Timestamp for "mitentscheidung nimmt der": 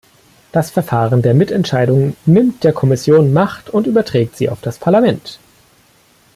1.35-2.73